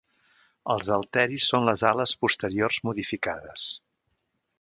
[0.75, 3.67] Els halteris són les ales posteriors modificades.